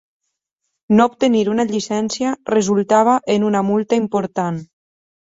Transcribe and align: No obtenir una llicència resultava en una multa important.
No 0.99 1.03
obtenir 1.09 1.41
una 1.55 1.65
llicència 1.71 2.31
resultava 2.51 3.17
en 3.35 3.45
una 3.51 3.61
multa 3.67 3.99
important. 4.01 4.57